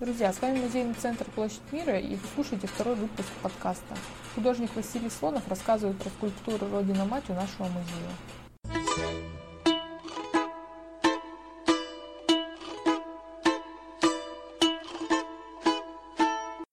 Друзья, 0.00 0.32
с 0.32 0.40
вами 0.40 0.60
музейный 0.60 0.94
центр 0.94 1.24
«Площадь 1.34 1.60
мира» 1.72 1.98
и 1.98 2.14
вы 2.14 2.20
слушаете 2.36 2.68
второй 2.68 2.94
выпуск 2.94 3.26
подкаста. 3.42 3.96
Художник 4.36 4.70
Василий 4.76 5.10
Слонов 5.10 5.48
рассказывает 5.48 5.98
про 5.98 6.08
скульптуру 6.10 6.70
«Родина-мать» 6.70 7.24
у 7.30 7.32
нашего 7.32 7.66
музея. 7.66 8.12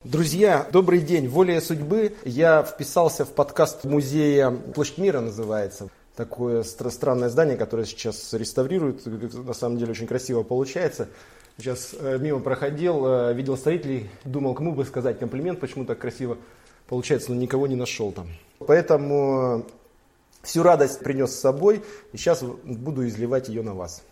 Друзья, 0.04 0.68
добрый 0.72 1.02
день. 1.02 1.28
Волей 1.28 1.60
судьбы 1.62 2.16
я 2.26 2.62
вписался 2.62 3.26
в 3.26 3.34
подкаст 3.34 3.86
музея 3.86 4.52
«Площадь 4.52 5.00
мира» 5.00 5.20
называется. 5.22 5.90
Такое 6.16 6.64
стра- 6.64 6.92
странное 6.92 7.30
здание, 7.30 7.58
которое 7.58 7.86
сейчас 7.86 8.34
реставрируют. 8.34 9.06
На 9.06 9.54
самом 9.54 9.78
деле 9.78 9.92
очень 9.92 10.08
красиво 10.08 10.44
получается. 10.44 11.10
Сейчас 11.58 11.94
э, 11.98 12.18
мимо 12.20 12.40
проходил, 12.40 13.06
э, 13.06 13.34
видел 13.34 13.58
строителей, 13.58 14.10
думал, 14.24 14.54
кому 14.54 14.74
бы 14.74 14.86
сказать 14.86 15.20
комплимент, 15.20 15.60
почему 15.60 15.86
так 15.86 16.00
красиво 16.00 16.38
получается, 16.88 17.32
но 17.32 17.38
никого 17.38 17.68
не 17.68 17.76
нашел 17.76 18.12
там. 18.12 18.28
Поэтому 18.60 19.66
э, 19.68 19.72
всю 20.44 20.64
радость 20.64 21.00
принес 21.00 21.32
с 21.32 21.40
собой, 21.40 21.84
и 22.14 22.18
сейчас 22.18 22.44
буду 22.44 23.08
изливать 23.08 23.50
ее 23.50 23.62
на 23.62 23.74
вас. 23.74 24.04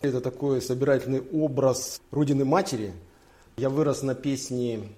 Это 0.00 0.20
такой 0.20 0.60
собирательный 0.60 1.22
образ 1.32 2.00
Родины 2.10 2.44
Матери. 2.44 2.92
Я 3.56 3.70
вырос 3.70 4.02
на 4.02 4.14
песне 4.14 4.88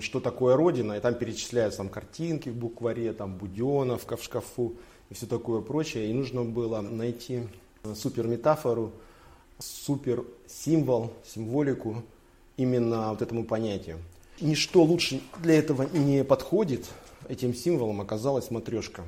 «Что 0.00 0.20
такое 0.20 0.56
Родина?» 0.56 0.94
и 0.94 1.00
там 1.00 1.14
перечисляются 1.14 1.78
там, 1.78 1.88
картинки 1.88 2.48
в 2.48 2.56
букваре, 2.56 3.12
там 3.12 3.36
Буденовка 3.36 4.16
в 4.16 4.24
шкафу 4.24 4.74
и 5.10 5.14
все 5.14 5.26
такое 5.26 5.60
прочее. 5.60 6.08
И 6.08 6.12
нужно 6.12 6.44
было 6.44 6.80
найти 6.80 7.42
э, 7.82 7.94
суперметафору, 7.94 8.92
супер 9.58 10.24
символ, 10.46 11.12
символику 11.26 12.02
именно 12.56 13.10
вот 13.10 13.20
этому 13.20 13.44
понятию. 13.44 13.98
Ничто 14.40 14.82
лучше 14.82 15.20
для 15.42 15.58
этого 15.58 15.82
не 15.92 16.24
подходит. 16.24 16.86
Этим 17.28 17.54
символом 17.54 18.00
оказалась 18.00 18.50
матрешка. 18.50 19.04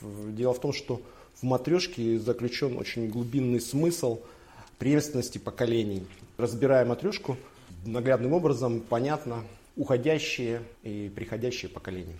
Дело 0.00 0.52
в 0.52 0.60
том, 0.60 0.72
что 0.72 1.00
в 1.34 1.44
матрешке 1.44 2.18
заключен 2.18 2.76
очень 2.76 3.08
глубинный 3.08 3.60
смысл 3.60 4.20
преемственности 4.78 5.38
поколений. 5.38 6.04
Разбирая 6.38 6.84
матрешку, 6.84 7.36
наглядным 7.84 8.32
образом 8.32 8.80
понятно 8.80 9.44
уходящие 9.76 10.62
и 10.82 11.10
приходящие 11.14 11.70
поколения. 11.70 12.16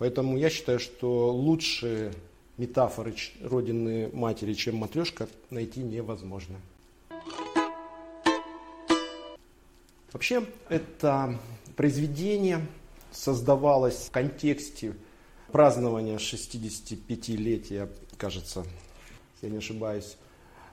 Поэтому 0.00 0.38
я 0.38 0.48
считаю, 0.48 0.78
что 0.78 1.30
лучше 1.30 2.14
метафоры 2.56 3.14
родины 3.42 4.08
матери, 4.14 4.54
чем 4.54 4.76
матрешка, 4.76 5.28
найти 5.50 5.80
невозможно. 5.80 6.56
Вообще, 10.10 10.42
это 10.70 11.38
произведение 11.76 12.66
создавалось 13.12 14.06
в 14.06 14.10
контексте 14.10 14.94
празднования 15.52 16.16
65-летия, 16.16 17.90
кажется, 18.16 18.64
я 19.42 19.50
не 19.50 19.58
ошибаюсь, 19.58 20.16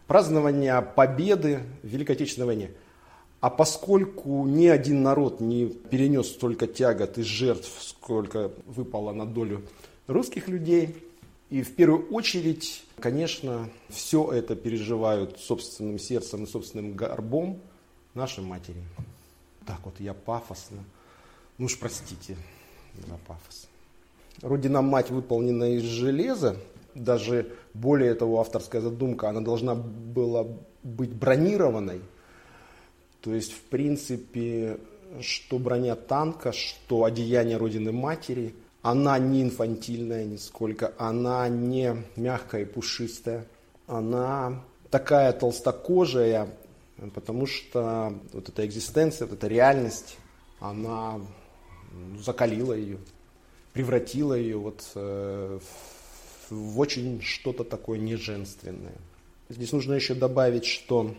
празднования 0.08 0.80
победы 0.80 1.64
в 1.84 1.88
Великой 1.88 2.14
Отечественной 2.14 2.48
войне. 2.48 2.72
А 3.40 3.50
поскольку 3.50 4.46
ни 4.48 4.66
один 4.66 5.04
народ 5.04 5.40
не 5.40 5.68
перенес 5.68 6.28
столько 6.28 6.66
тягот 6.66 7.18
и 7.18 7.24
жертв, 7.24 7.72
сколько 7.82 8.52
выпало 8.66 9.12
на 9.12 9.26
долю 9.26 9.62
русских 10.08 10.48
людей, 10.48 10.96
и 11.50 11.62
в 11.62 11.76
первую 11.76 12.10
очередь, 12.10 12.84
конечно, 13.00 13.70
все 13.90 14.32
это 14.32 14.56
переживают 14.56 15.40
собственным 15.40 16.00
сердцем 16.00 16.44
и 16.44 16.48
собственным 16.48 16.94
горбом 16.94 17.60
наши 18.16 18.42
матери. 18.42 18.82
Так 19.66 19.80
вот 19.86 20.00
я 20.00 20.14
пафосно. 20.14 20.84
Ну 21.58 21.66
уж 21.66 21.78
простите 21.80 22.36
за 22.96 23.18
пафос. 23.28 23.68
Родина-мать 24.42 25.10
выполнена 25.10 25.76
из 25.76 25.84
железа. 25.84 26.58
Даже 26.96 27.52
более 27.74 28.16
того, 28.16 28.40
авторская 28.40 28.82
задумка, 28.82 29.30
она 29.30 29.42
должна 29.42 29.76
была 29.76 30.48
быть 30.84 31.14
бронированной. 31.14 32.02
То 33.28 33.34
есть, 33.34 33.52
в 33.52 33.60
принципе, 33.64 34.78
что 35.20 35.60
броня 35.60 35.98
танка, 35.98 36.54
что 36.54 37.04
одеяние 37.04 37.58
Родины 37.58 37.92
Матери, 37.92 38.56
она 38.82 39.20
не 39.20 39.42
инфантильная 39.42 40.24
нисколько, 40.24 40.94
она 40.98 41.50
не 41.50 42.06
мягкая 42.16 42.62
и 42.62 42.66
пушистая, 42.66 43.46
она 43.86 44.64
такая 44.90 45.34
толстокожая, 45.34 46.48
потому 47.14 47.48
что 47.48 48.14
вот 48.32 48.48
эта 48.48 48.66
экзистенция, 48.66 49.28
вот 49.28 49.40
эта 49.40 49.48
реальность, 49.48 50.16
она 50.62 51.20
закалила 52.24 52.72
ее, 52.72 52.98
превратила 53.74 54.36
ее 54.36 54.56
вот 54.56 54.90
э, 54.96 55.60
в, 56.50 56.56
в 56.56 56.80
очень 56.80 57.22
что-то 57.22 57.66
такое 57.66 58.00
неженственное. 58.00 58.96
Здесь 59.50 59.74
нужно 59.74 59.96
еще 59.96 60.14
добавить, 60.14 60.64
что 60.64 61.14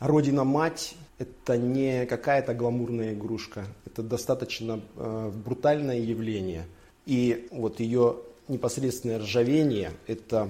Родина-мать– 0.00 0.96
это 1.18 1.56
не 1.56 2.06
какая-то 2.06 2.54
гламурная 2.54 3.14
игрушка, 3.14 3.64
это 3.86 4.02
достаточно 4.02 4.80
э, 4.96 5.32
брутальное 5.32 5.98
явление. 5.98 6.66
И 7.06 7.48
вот 7.52 7.80
ее 7.80 8.16
непосредственное 8.48 9.18
ржавение– 9.18 9.92
это 10.06 10.48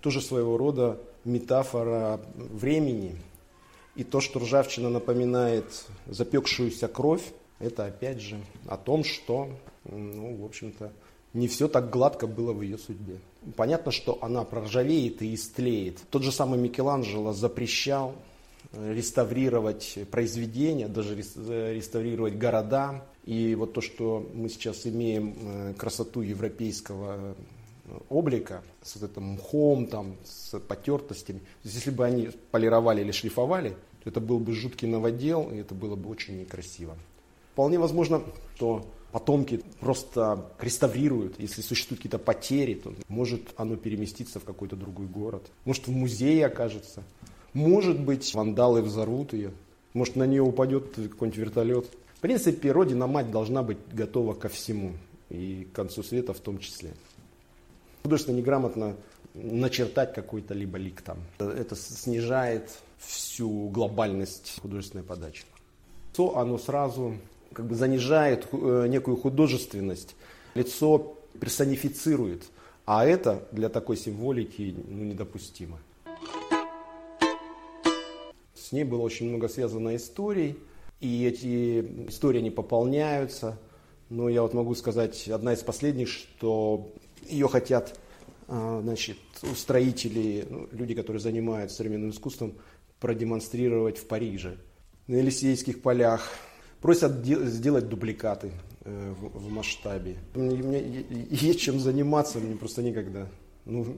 тоже 0.00 0.20
своего 0.20 0.56
рода 0.56 0.98
метафора 1.24 2.20
времени. 2.34 3.16
И 3.96 4.04
то, 4.04 4.20
что 4.20 4.40
ржавчина 4.40 4.88
напоминает 4.88 5.86
запекшуюся 6.06 6.88
кровь, 6.88 7.22
это 7.58 7.86
опять 7.86 8.20
же 8.20 8.38
о 8.66 8.76
том, 8.76 9.04
что, 9.04 9.48
ну, 9.84 10.36
в 10.36 10.44
общем-то, 10.44 10.92
не 11.32 11.48
все 11.48 11.68
так 11.68 11.90
гладко 11.90 12.26
было 12.26 12.52
в 12.52 12.62
ее 12.62 12.78
судьбе. 12.78 13.18
Понятно, 13.56 13.92
что 13.92 14.18
она 14.22 14.44
проржавеет 14.44 15.22
и 15.22 15.34
истлеет. 15.34 15.98
Тот 16.10 16.22
же 16.22 16.32
самый 16.32 16.58
Микеланджело 16.58 17.32
запрещал 17.32 18.14
реставрировать 18.72 19.98
произведения, 20.10 20.88
даже 20.88 21.14
э, 21.14 21.74
реставрировать 21.74 22.36
города. 22.36 23.04
И 23.24 23.54
вот 23.54 23.72
то, 23.72 23.80
что 23.80 24.28
мы 24.34 24.48
сейчас 24.48 24.86
имеем 24.86 25.34
э, 25.38 25.74
красоту 25.76 26.20
европейского 26.20 27.16
э, 27.18 27.34
облика 28.08 28.62
с 28.82 28.96
вот 28.96 29.10
этим 29.10 29.32
мхом, 29.34 29.86
там, 29.86 30.16
с 30.24 30.58
потертостями. 30.58 31.38
То 31.38 31.44
есть, 31.64 31.76
если 31.76 31.90
бы 31.90 32.04
они 32.04 32.30
полировали 32.50 33.00
или 33.00 33.12
шлифовали, 33.12 33.70
то 34.04 34.10
это 34.10 34.20
был 34.20 34.38
бы 34.38 34.52
жуткий 34.52 34.88
новодел, 34.88 35.50
и 35.50 35.58
это 35.58 35.74
было 35.74 35.96
бы 35.96 36.08
очень 36.10 36.40
некрасиво. 36.40 36.96
Вполне 37.52 37.78
возможно, 37.78 38.22
что 38.54 38.86
потомки 39.12 39.62
просто 39.80 40.44
реставрируют, 40.60 41.40
если 41.40 41.62
существуют 41.62 42.00
какие-то 42.00 42.18
потери, 42.18 42.74
то 42.74 42.92
может 43.08 43.40
оно 43.56 43.76
переместиться 43.76 44.40
в 44.40 44.44
какой-то 44.44 44.76
другой 44.76 45.06
город. 45.06 45.50
Может 45.64 45.86
в 45.86 45.90
музее 45.90 46.46
окажется. 46.46 47.02
Может 47.56 47.98
быть 47.98 48.34
вандалы 48.34 48.82
взорвут 48.82 49.32
ее. 49.32 49.50
Может 49.94 50.16
на 50.16 50.26
нее 50.26 50.42
упадет 50.42 50.90
какой-нибудь 50.94 51.38
вертолет. 51.38 51.86
В 52.16 52.20
принципе, 52.20 52.70
Родина-мать 52.70 53.30
должна 53.30 53.62
быть 53.62 53.78
готова 53.90 54.34
ко 54.34 54.50
всему. 54.50 54.92
И 55.30 55.66
к 55.72 55.74
концу 55.74 56.02
света 56.02 56.34
в 56.34 56.40
том 56.40 56.58
числе. 56.58 56.92
Художественно 58.02 58.36
неграмотно 58.36 58.94
начертать 59.32 60.12
какой-то 60.12 60.52
либо 60.52 60.76
лик 60.76 61.00
там. 61.00 61.16
Это 61.38 61.74
снижает 61.76 62.76
всю 62.98 63.70
глобальность 63.70 64.60
художественной 64.60 65.04
подачи. 65.04 65.44
Лицо, 66.10 66.36
оно 66.36 66.58
сразу 66.58 67.16
как 67.54 67.68
бы 67.68 67.74
занижает 67.74 68.46
э, 68.52 68.84
некую 68.86 69.16
художественность. 69.16 70.14
Лицо 70.54 71.16
персонифицирует. 71.40 72.42
А 72.84 73.06
это 73.06 73.48
для 73.50 73.70
такой 73.70 73.96
символики 73.96 74.76
ну, 74.86 75.04
недопустимо. 75.04 75.78
С 78.66 78.72
ней 78.72 78.82
было 78.82 79.02
очень 79.02 79.28
много 79.28 79.48
связано 79.48 79.94
историй. 79.94 80.58
И 80.98 81.24
эти 81.24 82.08
истории 82.08 82.40
не 82.40 82.50
пополняются. 82.50 83.60
Но 84.08 84.28
я 84.28 84.42
вот 84.42 84.54
могу 84.54 84.74
сказать, 84.74 85.28
одна 85.28 85.52
из 85.52 85.60
последних, 85.60 86.08
что 86.08 86.92
ее 87.28 87.46
хотят 87.46 87.96
а, 88.48 88.80
значит, 88.82 89.18
устроители, 89.42 90.48
ну, 90.50 90.68
люди, 90.72 90.94
которые 90.94 91.20
занимаются 91.20 91.76
современным 91.76 92.10
искусством, 92.10 92.54
продемонстрировать 92.98 93.98
в 93.98 94.06
Париже. 94.06 94.58
На 95.06 95.14
Елисейских 95.14 95.80
полях 95.80 96.28
просят 96.80 97.22
де- 97.22 97.44
сделать 97.44 97.88
дубликаты 97.88 98.50
э, 98.80 99.14
в, 99.16 99.48
масштабе. 99.48 100.16
Мне 100.34 100.78
е- 100.80 101.06
есть 101.30 101.60
чем 101.60 101.78
заниматься, 101.78 102.40
мне 102.40 102.56
просто 102.56 102.82
некогда. 102.82 103.28
Ну, 103.64 103.96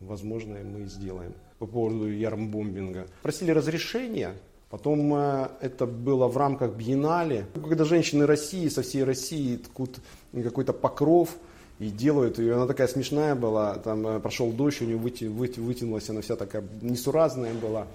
возможно, 0.00 0.56
мы 0.64 0.84
и 0.84 0.86
сделаем. 0.86 1.34
По 1.58 1.66
поводу 1.66 2.08
ярмбомбинга. 2.08 3.06
Просили 3.22 3.50
разрешения, 3.50 4.32
потом 4.70 5.12
э, 5.14 5.48
это 5.60 5.86
было 5.86 6.28
в 6.28 6.36
рамках 6.36 6.74
биеннале. 6.74 7.46
Когда 7.54 7.84
женщины 7.84 8.26
России, 8.26 8.68
со 8.68 8.82
всей 8.82 9.02
России 9.04 9.56
ткут 9.56 9.98
какой-то 10.32 10.72
покров, 10.72 11.36
и 11.80 11.90
делают 11.90 12.38
ее. 12.40 12.56
Она 12.56 12.66
такая 12.66 12.88
смешная 12.88 13.34
была, 13.36 13.76
там 13.76 14.06
э, 14.06 14.20
прошел 14.20 14.50
дождь, 14.52 14.82
у 14.82 14.84
нее 14.84 14.96
выти, 14.96 15.24
выти- 15.24 15.60
вытянулась, 15.60 16.10
она 16.10 16.20
вся 16.22 16.34
такая 16.36 16.64
несуразная 16.82 17.54
была. 17.54 17.86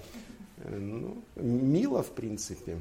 Э, 0.58 0.78
Ну, 0.78 1.16
мило, 1.36 2.02
в 2.02 2.10
принципе. 2.10 2.78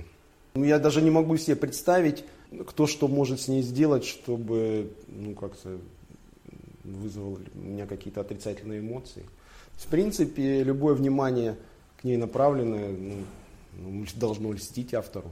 Ну, 0.56 0.63
я 0.63 0.80
даже 0.80 1.01
не 1.01 1.12
могу 1.12 1.35
себе 1.38 1.56
представить, 1.56 2.24
кто 2.68 2.88
что 2.88 3.07
может 3.07 3.41
с 3.41 3.47
ней 3.47 3.62
сделать, 3.63 4.06
чтобы 4.06 4.91
ну, 5.07 5.33
как-то 5.33 5.77
вызвало 6.83 7.39
у 7.53 7.57
меня 7.57 7.85
какие-то 7.85 8.21
отрицательные 8.21 8.80
эмоции. 8.80 9.24
В 9.75 9.88
принципе, 9.88 10.63
любое 10.63 10.94
внимание 10.94 11.57
к 12.00 12.03
ней 12.03 12.18
направленное 12.18 12.91
ну, 12.91 13.15
ну, 13.77 14.06
должно 14.15 14.53
льстить 14.53 14.94
автору. 14.94 15.30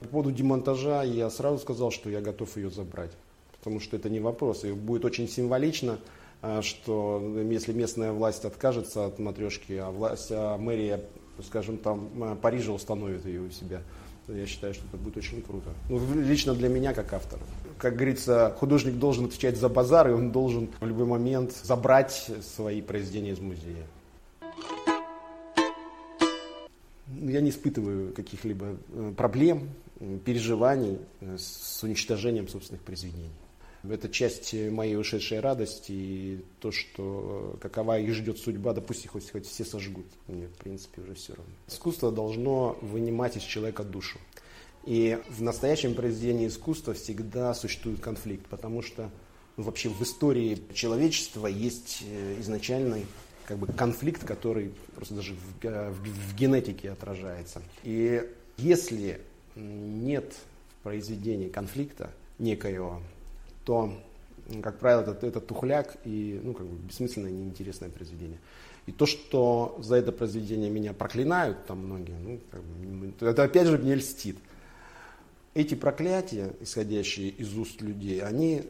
По 0.00 0.08
поводу 0.08 0.30
демонтажа 0.30 1.02
я 1.02 1.30
сразу 1.30 1.58
сказал, 1.58 1.90
что 1.90 2.10
я 2.10 2.20
готов 2.20 2.56
ее 2.56 2.70
забрать, 2.70 3.10
потому 3.58 3.80
что 3.80 3.96
это 3.96 4.08
не 4.08 4.20
вопрос. 4.20 4.64
И 4.64 4.72
будет 4.72 5.04
очень 5.04 5.28
символично, 5.28 5.98
а, 6.40 6.62
что 6.62 7.22
если 7.50 7.72
местная 7.72 8.12
власть 8.12 8.44
откажется 8.44 9.06
от 9.06 9.18
матрешки, 9.18 9.72
а, 9.74 9.90
власть, 9.90 10.28
а 10.30 10.56
мэрия, 10.56 11.00
скажем, 11.44 11.78
там 11.78 12.10
а, 12.22 12.36
Парижа 12.36 12.72
установит 12.72 13.26
ее 13.26 13.40
у 13.40 13.50
себя, 13.50 13.82
я 14.28 14.46
считаю, 14.46 14.74
что 14.74 14.84
это 14.86 14.96
будет 14.98 15.16
очень 15.16 15.42
круто. 15.42 15.70
Ну, 15.88 16.00
лично 16.14 16.54
для 16.54 16.68
меня, 16.68 16.94
как 16.94 17.12
автора. 17.12 17.42
Как 17.78 17.94
говорится, 17.94 18.54
художник 18.58 18.94
должен 18.94 19.26
отвечать 19.26 19.56
за 19.56 19.68
базар, 19.68 20.10
и 20.10 20.12
он 20.12 20.32
должен 20.32 20.68
в 20.80 20.86
любой 20.86 21.06
момент 21.06 21.52
забрать 21.62 22.30
свои 22.42 22.82
произведения 22.82 23.30
из 23.30 23.38
музея. 23.38 23.86
Я 27.20 27.40
не 27.40 27.50
испытываю 27.50 28.12
каких-либо 28.12 28.76
э, 28.92 29.12
проблем, 29.16 29.70
переживаний 30.24 30.98
э, 31.20 31.36
с 31.38 31.82
уничтожением 31.82 32.48
собственных 32.48 32.82
произведений. 32.82 33.30
Это 33.88 34.08
часть 34.08 34.54
моей 34.54 34.96
ушедшей 34.96 35.40
радости 35.40 35.92
и 35.92 36.44
то, 36.60 36.70
что 36.72 37.54
э, 37.54 37.60
какова 37.60 37.98
их 37.98 38.12
ждет 38.14 38.38
судьба, 38.38 38.72
их 38.72 39.10
хоть, 39.10 39.30
хоть 39.30 39.46
все 39.46 39.64
сожгут. 39.64 40.06
Мне, 40.26 40.46
в 40.46 40.58
принципе, 40.58 41.00
уже 41.02 41.14
все 41.14 41.34
равно. 41.34 41.52
Искусство 41.68 42.10
должно 42.10 42.76
вынимать 42.82 43.36
из 43.36 43.42
человека 43.42 43.84
душу. 43.84 44.18
И 44.88 45.18
в 45.28 45.42
настоящем 45.42 45.94
произведении 45.94 46.48
искусства 46.48 46.94
всегда 46.94 47.52
существует 47.52 48.00
конфликт, 48.00 48.46
потому 48.46 48.80
что 48.80 49.10
ну, 49.58 49.64
вообще 49.64 49.90
в 49.90 50.02
истории 50.02 50.62
человечества 50.72 51.46
есть 51.46 52.04
э, 52.10 52.40
изначальный 52.40 53.04
как 53.44 53.58
бы, 53.58 53.66
конфликт, 53.66 54.24
который 54.24 54.72
просто 54.94 55.14
даже 55.16 55.34
в, 55.34 55.62
в, 55.62 56.30
в 56.30 56.34
генетике 56.34 56.90
отражается. 56.90 57.60
И 57.84 58.26
если 58.56 59.20
нет 59.56 60.32
в 60.80 60.84
произведении 60.84 61.50
конфликта 61.50 62.10
некоего, 62.38 63.02
то, 63.66 63.92
как 64.62 64.78
правило, 64.78 65.02
это, 65.02 65.26
это 65.26 65.42
тухляк 65.42 65.98
и 66.06 66.40
ну, 66.42 66.54
как 66.54 66.64
бы 66.64 66.76
бессмысленное, 66.88 67.30
неинтересное 67.30 67.90
произведение. 67.90 68.38
И 68.86 68.92
то, 68.92 69.04
что 69.04 69.76
за 69.82 69.96
это 69.96 70.12
произведение 70.12 70.70
меня 70.70 70.94
проклинают 70.94 71.66
там 71.66 71.84
многие, 71.84 72.16
ну, 72.18 72.40
как 72.50 72.62
бы, 72.62 73.12
это 73.20 73.42
опять 73.42 73.66
же 73.66 73.76
мне 73.76 73.94
льстит. 73.94 74.38
Эти 75.58 75.74
проклятия, 75.74 76.52
исходящие 76.60 77.30
из 77.30 77.58
уст 77.58 77.82
людей, 77.82 78.22
они, 78.22 78.62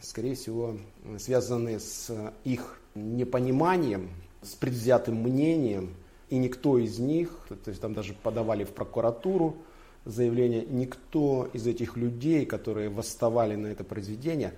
скорее 0.00 0.36
всего, 0.36 0.76
связаны 1.18 1.80
с 1.80 2.32
их 2.44 2.80
непониманием, 2.94 4.10
с 4.40 4.54
предвзятым 4.54 5.16
мнением, 5.16 5.92
и 6.28 6.38
никто 6.38 6.78
из 6.78 7.00
них, 7.00 7.48
то 7.48 7.68
есть 7.68 7.80
там 7.80 7.94
даже 7.94 8.14
подавали 8.14 8.62
в 8.62 8.68
прокуратуру, 8.68 9.56
заявление, 10.04 10.64
никто 10.64 11.50
из 11.52 11.66
этих 11.66 11.96
людей, 11.96 12.46
которые 12.46 12.90
восставали 12.90 13.56
на 13.56 13.66
это 13.66 13.82
произведение, 13.82 14.54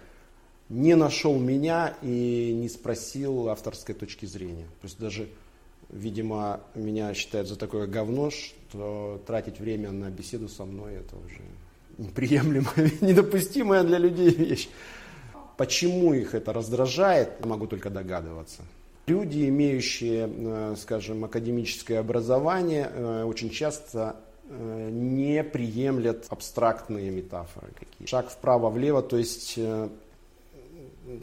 не 0.69 0.95
нашел 0.95 1.39
меня 1.39 1.97
и 2.03 2.53
не 2.55 2.69
спросил 2.69 3.49
авторской 3.49 3.95
точки 3.95 4.27
зрения. 4.27 4.67
То 4.83 4.89
есть 4.89 4.99
даже, 4.99 5.31
видимо, 5.89 6.61
меня 6.75 7.15
считают 7.15 7.49
за 7.49 7.57
такое 7.57 7.87
говно, 7.87 8.29
что 8.29 9.23
тратить 9.27 9.59
время 9.59 9.91
на 9.91 10.11
беседу 10.11 10.51
со 10.51 10.67
мной 10.67 10.97
это 10.97 11.17
уже 11.17 11.41
неприемлемая, 12.03 12.91
недопустимая 13.01 13.83
для 13.85 13.99
людей 13.99 14.31
вещь. 14.31 14.69
Почему 15.57 16.15
их 16.15 16.35
это 16.35 16.53
раздражает, 16.53 17.45
могу 17.45 17.67
только 17.67 17.91
догадываться. 17.91 18.63
Люди, 19.07 19.49
имеющие, 19.49 20.29
э, 20.29 20.75
скажем, 20.79 21.25
академическое 21.25 22.01
образование, 22.01 22.91
э, 22.93 23.25
очень 23.25 23.51
часто 23.51 24.17
Э, 24.55 24.91
не 24.91 25.43
приемлят 25.45 26.27
абстрактные 26.29 27.11
метафоры 27.11 27.69
какие. 27.79 28.07
Шаг 28.07 28.29
вправо-влево, 28.29 29.03
то 29.03 29.17
есть 29.17 29.59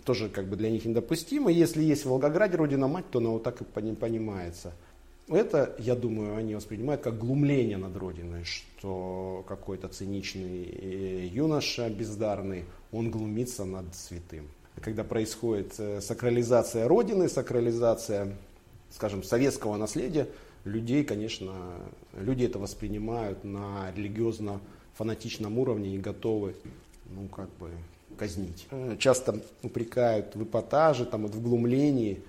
тоже 0.03 0.29
как 0.29 0.47
бы 0.47 0.55
для 0.55 0.71
них 0.71 0.85
недопустимо. 0.85 1.51
Если 1.51 1.83
есть 1.83 2.05
в 2.05 2.09
Волгограде 2.09 2.57
Родина 2.57 2.87
Мать, 2.87 3.05
то 3.11 3.19
она 3.19 3.29
вот 3.29 3.43
так 3.43 3.61
и 3.61 3.63
понимается. 3.65 4.73
Это, 5.29 5.75
я 5.77 5.95
думаю, 5.95 6.35
они 6.35 6.55
воспринимают 6.55 7.01
как 7.01 7.19
глумление 7.19 7.77
над 7.77 7.95
Родиной, 7.95 8.43
что 8.45 9.45
какой-то 9.47 9.87
циничный 9.87 10.63
э, 10.63 11.27
юноша 11.31 11.87
бездарный, 11.89 12.65
он 12.91 13.11
глумится 13.11 13.63
над 13.63 13.93
святым. 13.95 14.47
Когда 14.81 15.03
происходит 15.03 15.73
сакрализация 16.03 16.87
Родины, 16.87 17.29
сакрализация, 17.29 18.35
скажем, 18.91 19.23
советского 19.23 19.77
наследия, 19.77 20.27
людей, 20.63 21.03
конечно, 21.03 21.53
люди 22.13 22.45
это 22.45 22.59
воспринимают 22.59 23.43
на 23.43 23.91
религиозно-фанатичном 23.95 25.59
уровне 25.59 25.95
и 25.95 25.99
готовы, 25.99 26.55
ну, 27.05 27.27
как 27.27 27.49
бы, 27.59 27.69
казнить. 28.17 28.67
Часто 28.97 29.41
упрекают 29.63 30.35
в 30.35 30.43
эпатаже, 30.43 31.05
там, 31.05 31.27
в 31.27 31.41
глумлении. 31.41 32.21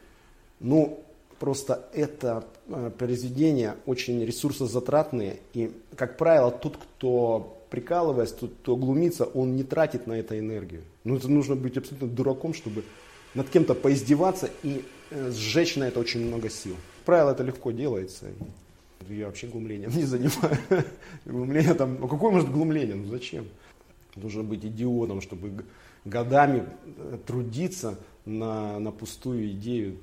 Ну, 0.60 1.02
просто 1.40 1.88
это 1.92 2.44
э, 2.68 2.92
произведения 2.96 3.74
очень 3.86 4.24
ресурсозатратные. 4.24 5.40
И, 5.52 5.72
как 5.96 6.16
правило, 6.16 6.52
тот, 6.52 6.76
кто 6.76 7.56
прикалываясь, 7.70 8.30
тот, 8.30 8.52
кто 8.62 8.76
глумится, 8.76 9.24
он 9.24 9.56
не 9.56 9.64
тратит 9.64 10.06
на 10.06 10.12
это 10.12 10.38
энергию. 10.38 10.82
Ну, 11.02 11.16
это 11.16 11.28
нужно 11.28 11.56
быть 11.56 11.76
абсолютно 11.76 12.06
дураком, 12.06 12.54
чтобы 12.54 12.84
над 13.34 13.48
кем-то 13.48 13.74
поиздеваться 13.74 14.48
и 14.62 14.84
э, 15.10 15.30
сжечь 15.32 15.74
на 15.74 15.88
это 15.88 15.98
очень 15.98 16.24
много 16.24 16.48
сил 16.48 16.76
правило, 17.10 17.32
это 17.32 17.42
легко 17.42 17.72
делается. 17.72 18.26
Я 19.08 19.26
вообще 19.26 19.48
глумлением 19.48 19.90
не 19.96 20.04
занимаюсь. 20.04 20.84
Глумление 21.24 21.74
там, 21.74 21.98
ну 22.00 22.06
какое 22.06 22.30
может 22.30 22.52
глумление, 22.52 22.94
ну 22.94 23.06
зачем? 23.06 23.48
Нужно 24.16 24.42
быть 24.42 24.64
идиотом, 24.64 25.20
чтобы 25.20 25.64
годами 26.04 26.64
э, 26.96 27.18
трудиться 27.26 27.98
на, 28.24 28.78
на 28.78 28.90
пустую 28.90 29.50
идею 29.52 29.96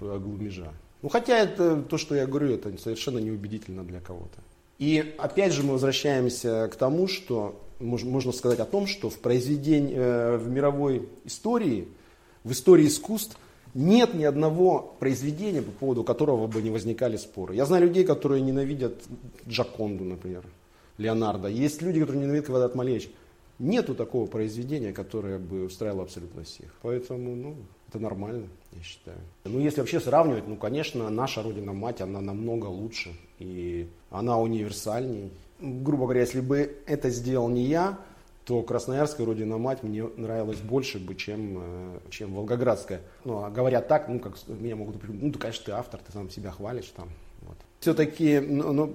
глумежа. 0.00 0.72
Ну 1.02 1.08
хотя 1.08 1.38
это 1.38 1.82
то, 1.82 1.98
что 1.98 2.14
я 2.14 2.26
говорю, 2.26 2.52
это 2.52 2.76
совершенно 2.78 3.18
неубедительно 3.18 3.84
для 3.84 4.00
кого-то. 4.00 4.38
И 4.78 5.14
опять 5.18 5.52
же 5.52 5.62
мы 5.62 5.72
возвращаемся 5.72 6.68
к 6.72 6.76
тому, 6.76 7.08
что 7.08 7.62
можно 7.80 8.32
сказать 8.32 8.60
о 8.60 8.64
том, 8.64 8.86
что 8.86 9.10
в 9.10 9.18
произведении, 9.18 9.94
э, 9.96 10.36
в 10.36 10.48
мировой 10.48 11.08
истории, 11.24 11.88
в 12.44 12.52
истории 12.52 12.86
искусств 12.86 13.38
нет 13.74 14.14
ни 14.14 14.24
одного 14.24 14.96
произведения, 14.98 15.62
по 15.62 15.70
поводу 15.70 16.04
которого 16.04 16.46
бы 16.46 16.62
не 16.62 16.70
возникали 16.70 17.16
споры. 17.16 17.54
Я 17.54 17.66
знаю 17.66 17.84
людей, 17.84 18.04
которые 18.04 18.40
ненавидят 18.40 18.94
Джаконду, 19.46 20.04
например, 20.04 20.44
Леонардо. 20.96 21.48
Есть 21.48 21.82
люди, 21.82 22.00
которые 22.00 22.22
ненавидят 22.22 22.46
Квадрат 22.46 22.74
Малевич. 22.74 23.10
Нету 23.58 23.94
такого 23.94 24.26
произведения, 24.26 24.92
которое 24.92 25.38
бы 25.38 25.64
устраивало 25.64 26.02
абсолютно 26.02 26.44
всех. 26.44 26.74
Поэтому, 26.82 27.34
ну, 27.34 27.56
это 27.88 27.98
нормально, 27.98 28.48
я 28.72 28.82
считаю. 28.82 29.18
Ну, 29.44 29.58
если 29.60 29.80
вообще 29.80 30.00
сравнивать, 30.00 30.46
ну, 30.46 30.56
конечно, 30.56 31.08
наша 31.08 31.42
Родина-Мать, 31.42 32.00
она 32.02 32.20
намного 32.20 32.66
лучше. 32.66 33.14
И 33.38 33.88
она 34.10 34.38
универсальней. 34.38 35.30
Грубо 35.60 36.04
говоря, 36.04 36.20
если 36.20 36.40
бы 36.40 36.76
это 36.86 37.08
сделал 37.08 37.48
не 37.48 37.62
я, 37.62 37.98
то 38.46 38.62
Красноярская 38.62 39.26
родина 39.26 39.58
мать 39.58 39.82
мне 39.82 40.04
нравилась 40.16 40.60
больше 40.60 41.00
бы, 41.00 41.16
чем, 41.16 41.58
э, 41.60 41.98
чем 42.10 42.32
Волгоградская. 42.32 43.00
Ну, 43.24 43.42
а 43.42 43.50
говорят 43.50 43.88
так, 43.88 44.08
ну, 44.08 44.20
как 44.20 44.36
меня 44.46 44.76
могут 44.76 45.02
ну, 45.08 45.32
ты, 45.32 45.38
конечно, 45.38 45.64
ты 45.64 45.72
автор, 45.72 46.00
ты 46.00 46.12
сам 46.12 46.30
себя 46.30 46.52
хвалишь 46.52 46.92
там. 46.94 47.08
Все-таки, 47.80 48.40
ну, 48.40 48.72
ну, 48.72 48.94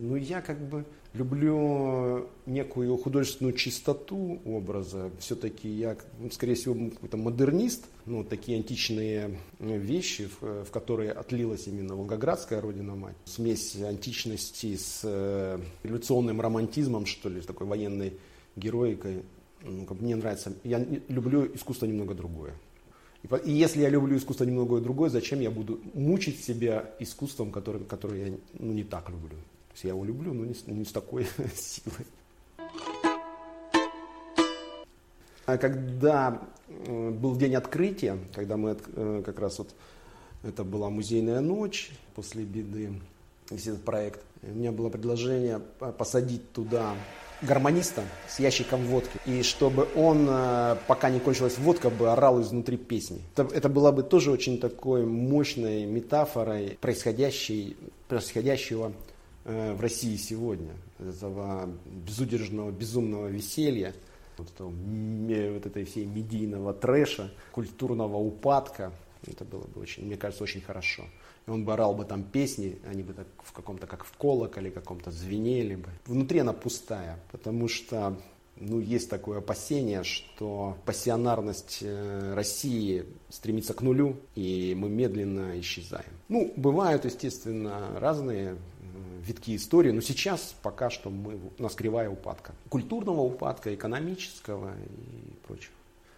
ну, 0.00 0.16
я 0.16 0.40
как 0.40 0.58
бы 0.60 0.84
люблю 1.14 2.28
некую 2.46 2.96
художественную 2.96 3.54
чистоту 3.54 4.40
образа. 4.44 5.10
Все-таки 5.18 5.68
я, 5.68 5.96
ну, 6.18 6.30
скорее 6.30 6.54
всего, 6.54 6.90
какой-то 6.90 7.16
модернист. 7.16 7.86
Ну, 8.06 8.24
такие 8.24 8.58
античные 8.58 9.38
вещи, 9.58 10.28
в, 10.40 10.64
в 10.64 10.70
которые 10.70 11.12
отлилась 11.12 11.66
именно 11.66 11.94
Волгоградская 11.96 12.60
родина-мать. 12.60 13.16
Смесь 13.24 13.76
античности 13.76 14.76
с 14.76 15.00
э, 15.04 15.58
революционным 15.82 16.40
романтизмом, 16.40 17.06
что 17.06 17.28
ли, 17.28 17.40
такой 17.40 17.66
военной 17.66 18.14
героикой. 18.56 19.22
Ну, 19.62 19.86
мне 20.00 20.16
нравится. 20.16 20.54
Я 20.64 20.84
люблю 21.08 21.46
искусство 21.54 21.86
немного 21.86 22.14
другое. 22.14 22.54
И, 23.44 23.52
если 23.52 23.80
я 23.80 23.88
люблю 23.88 24.16
искусство 24.16 24.44
немного 24.44 24.80
другое, 24.80 25.10
зачем 25.10 25.40
я 25.40 25.50
буду 25.50 25.80
мучить 25.94 26.42
себя 26.42 26.90
искусством, 26.98 27.50
которое, 27.50 27.80
которое 27.84 28.26
я 28.26 28.36
ну, 28.58 28.72
не 28.72 28.84
так 28.84 29.10
люблю? 29.10 29.30
То 29.30 29.74
есть 29.74 29.84
я 29.84 29.90
его 29.90 30.04
люблю, 30.04 30.32
но 30.32 30.44
не, 30.44 30.54
не 30.66 30.84
с 30.84 30.92
такой 30.92 31.26
силой. 31.54 32.06
А 35.46 35.56
когда 35.56 36.42
э, 36.68 37.10
был 37.10 37.36
день 37.36 37.54
открытия, 37.54 38.18
когда 38.34 38.56
мы 38.56 38.76
э, 38.94 39.22
как 39.24 39.38
раз 39.38 39.58
вот 39.58 39.74
это 40.42 40.62
была 40.62 40.88
музейная 40.88 41.40
ночь 41.40 41.90
после 42.14 42.44
беды, 42.44 42.92
весь 43.50 43.66
этот 43.66 43.82
проект. 43.82 44.20
У 44.42 44.54
меня 44.54 44.72
было 44.72 44.88
предложение 44.88 45.60
посадить 45.96 46.52
туда 46.52 46.94
гармониста 47.42 48.02
с 48.28 48.38
ящиком 48.38 48.84
водки, 48.84 49.18
и 49.26 49.42
чтобы 49.42 49.88
он, 49.94 50.26
э, 50.28 50.76
пока 50.86 51.10
не 51.10 51.20
кончилась 51.20 51.58
водка, 51.58 51.90
бы 51.90 52.10
орал 52.10 52.40
изнутри 52.42 52.76
песни. 52.76 53.20
Это, 53.34 53.48
это 53.54 53.68
была 53.68 53.92
бы 53.92 54.02
тоже 54.02 54.30
очень 54.30 54.58
такой 54.58 55.04
мощной 55.04 55.84
метафорой 55.84 56.78
происходящей, 56.80 57.76
происходящего 58.08 58.92
э, 59.44 59.74
в 59.74 59.80
России 59.80 60.16
сегодня, 60.16 60.72
этого 60.98 61.68
безудержного, 61.86 62.70
безумного 62.70 63.28
веселья, 63.28 63.94
вот, 64.36 64.48
этого, 64.50 64.70
вот 64.70 65.66
этой 65.66 65.84
всей 65.84 66.06
медийного 66.06 66.72
трэша, 66.72 67.30
культурного 67.52 68.16
упадка. 68.16 68.92
Это 69.26 69.44
было 69.44 69.64
бы 69.64 69.80
очень, 69.80 70.06
мне 70.06 70.16
кажется, 70.16 70.44
очень 70.44 70.60
хорошо. 70.60 71.04
Он 71.48 71.64
бы 71.64 71.72
орал 71.72 71.94
бы 71.94 72.04
там 72.04 72.22
песни, 72.22 72.78
они 72.88 73.02
бы 73.02 73.12
так 73.12 73.26
в 73.42 73.52
каком-то, 73.52 73.86
как 73.86 74.04
в 74.04 74.12
колоколе 74.16 74.70
каком-то 74.70 75.10
звенели 75.10 75.76
бы. 75.76 75.90
Внутри 76.06 76.40
она 76.40 76.52
пустая, 76.52 77.18
потому 77.32 77.68
что 77.68 78.16
ну, 78.60 78.80
есть 78.80 79.08
такое 79.08 79.38
опасение, 79.38 80.02
что 80.04 80.76
пассионарность 80.84 81.78
э, 81.82 82.34
России 82.34 83.06
стремится 83.28 83.74
к 83.74 83.82
нулю, 83.82 84.16
и 84.34 84.74
мы 84.76 84.88
медленно 84.88 85.58
исчезаем. 85.60 86.10
Ну, 86.28 86.52
бывают, 86.56 87.04
естественно, 87.04 87.98
разные 88.00 88.56
витки 89.22 89.54
истории, 89.54 89.90
но 89.90 90.00
сейчас 90.00 90.54
пока 90.62 90.90
что 90.90 91.10
мы, 91.10 91.38
у 91.58 91.62
нас 91.62 91.74
кривая 91.74 92.10
упадка. 92.10 92.52
Культурного 92.68 93.20
упадка, 93.20 93.74
экономического 93.74 94.72
и 94.76 95.46
прочего. 95.46 95.72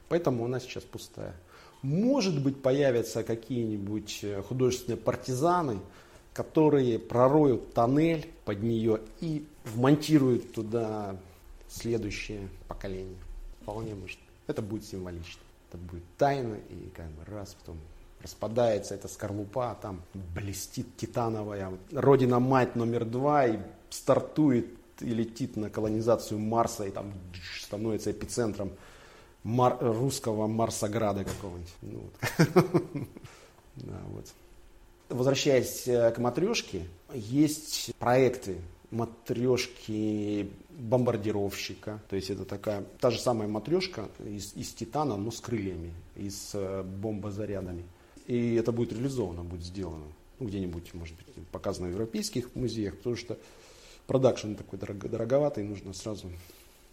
Поэтому 0.09 0.45
она 0.45 0.61
сейчас 0.61 0.83
пустая. 0.85 1.35
Может 1.83 2.43
быть, 2.43 2.63
появятся 2.63 3.23
какие-нибудь 3.23 4.21
э, 4.23 4.43
художественные 4.43 4.99
партизаны, 4.99 5.79
которые 6.35 6.99
пророют 6.99 7.73
тоннель 7.73 8.31
под 8.45 8.63
нее 8.63 9.01
и 9.21 9.47
вмонтируют 9.65 10.53
туда 10.53 11.17
следующее 11.69 12.49
поколение. 12.69 13.17
Вполне 13.63 13.95
может. 13.95 14.19
Это 14.47 14.61
будет 14.63 14.85
символично. 14.85 15.41
Это 15.69 15.79
будет 15.79 16.05
тайна 16.19 16.57
и 16.69 16.91
как 16.95 17.07
бы 17.11 17.25
раз, 17.25 17.57
потом 17.61 17.79
распадается 18.23 18.95
эта 18.95 19.09
скорлупа, 19.09 19.71
а 19.71 19.75
там 19.75 20.03
блестит 20.35 20.97
титановая 20.97 21.73
родина-мать 21.93 22.77
номер 22.77 23.05
два 23.05 23.47
и 23.47 23.59
стартует 23.89 24.67
и 25.01 25.07
летит 25.07 25.57
на 25.57 25.71
колонизацию 25.71 26.39
Марса 26.39 26.85
и 26.85 26.91
там 26.91 27.13
становится 27.63 28.11
эпицентром 28.11 28.73
мар- 29.45 29.79
русского 29.81 30.47
Марсограда 30.47 31.25
какого-нибудь. 31.25 31.75
Ну, 31.83 32.01
вот. 32.01 32.83
да, 33.77 34.01
вот. 34.09 34.27
Возвращаясь 35.09 35.89
э, 35.89 36.13
к 36.13 36.19
матрешке, 36.19 36.87
есть 37.13 37.95
проекты 37.99 38.59
матрешки 38.91 40.51
бомбардировщика. 40.71 42.01
То 42.09 42.17
есть 42.17 42.31
это 42.31 42.45
такая, 42.45 42.85
та 43.01 43.11
же 43.11 43.21
самая 43.21 43.49
матрешка 43.49 44.09
из, 44.25 44.55
из 44.55 44.73
титана, 44.73 45.17
но 45.17 45.31
с 45.31 45.41
крыльями 45.41 45.93
и 46.17 46.31
с 46.31 46.51
э, 46.55 46.83
бомбозарядами. 46.83 47.85
И 48.27 48.55
это 48.55 48.73
будет 48.73 48.93
реализовано, 48.93 49.43
будет 49.43 49.65
сделано. 49.65 50.05
Ну, 50.39 50.47
где-нибудь, 50.47 50.95
может 50.95 51.17
быть, 51.17 51.47
показано 51.49 51.89
в 51.89 51.91
европейских 51.93 52.55
музеях, 52.55 52.97
потому 52.97 53.17
что 53.17 53.39
продакшн 54.07 54.55
такой 54.55 54.79
дорого, 54.79 55.09
дороговатый, 55.09 55.65
нужно 55.65 55.93
сразу 55.93 56.31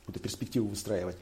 какую-то 0.01 0.19
перспективу 0.19 0.67
выстраивать. 0.67 1.15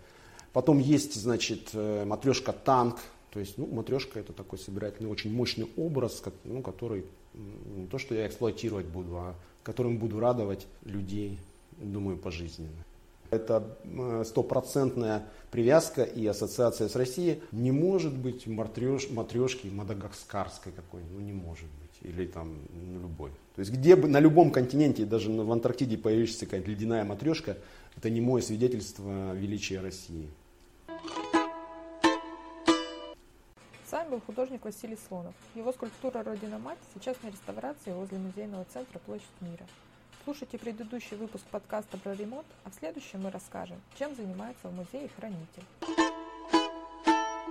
Потом 0.56 0.80
есть, 0.80 1.16
значит, 1.16 1.72
э, 1.74 2.06
матрешка 2.06 2.54
танк. 2.54 2.96
То 3.30 3.42
есть, 3.42 3.58
ну, 3.58 3.68
матрешка 3.68 4.22
это 4.22 4.32
такой 4.32 4.58
собирательный, 4.58 5.12
очень 5.12 5.36
мощный 5.36 5.68
образ, 5.76 6.24
ну, 6.46 6.62
который 6.62 7.04
не 7.34 7.88
то, 7.88 7.98
что 7.98 8.16
я 8.16 8.26
эксплуатировать 8.26 8.86
буду, 8.86 9.18
а 9.18 9.36
которым 9.64 9.98
буду 9.98 10.18
радовать 10.18 10.66
людей, 10.86 11.40
думаю, 11.76 12.16
пожизненно. 12.18 12.72
Это 13.32 13.78
э, 13.84 14.24
стопроцентная 14.26 15.28
привязка 15.52 16.04
и 16.04 16.26
ассоциация 16.26 16.88
с 16.88 16.96
Россией. 16.96 17.42
Не 17.52 17.74
может 17.74 18.18
быть 18.18 18.48
матреш, 18.48 19.10
матрешки 19.10 19.68
мадагаскарской 19.68 20.72
какой, 20.72 21.02
ну 21.12 21.20
не 21.20 21.34
может 21.34 21.68
быть. 21.82 22.10
Или 22.10 22.28
там 22.28 22.60
любой. 23.02 23.32
То 23.56 23.60
есть 23.60 23.74
где 23.74 23.98
бы 23.98 24.08
на 24.08 24.22
любом 24.22 24.52
континенте, 24.52 25.04
даже 25.04 25.30
в 25.30 25.52
Антарктиде 25.52 25.98
появишься 25.98 26.46
какая-то 26.46 26.72
ледяная 26.72 27.04
матрешка, 27.04 27.58
это 27.98 28.10
не 28.10 28.22
мое 28.22 28.42
свидетельство 28.42 29.34
величия 29.36 29.82
России. 29.82 30.30
С 33.96 33.98
вами 33.98 34.10
был 34.10 34.20
художник 34.20 34.66
Василий 34.66 34.98
Слонов. 35.08 35.34
Его 35.56 35.72
скульптура 35.72 36.22
«Родина-мать» 36.22 36.78
сейчас 36.94 37.16
на 37.24 37.30
реставрации 37.30 37.94
возле 37.94 38.18
музейного 38.18 38.66
центра 38.66 39.00
«Площадь 39.00 39.24
мира». 39.40 39.66
Слушайте 40.26 40.58
предыдущий 40.58 41.16
выпуск 41.16 41.46
подкаста 41.50 41.98
про 41.98 42.14
ремонт, 42.14 42.46
а 42.66 42.72
в 42.72 42.74
следующем 42.74 43.22
мы 43.22 43.32
расскажем, 43.32 43.80
чем 43.98 44.14
занимается 44.14 44.68
в 44.68 44.74
музее 44.74 45.10
хранитель. 45.16 46.15